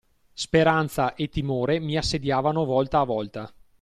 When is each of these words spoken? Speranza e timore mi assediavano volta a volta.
Speranza 0.33 1.13
e 1.13 1.29
timore 1.29 1.77
mi 1.77 1.95
assediavano 1.95 2.65
volta 2.65 3.01
a 3.01 3.03
volta. 3.03 3.53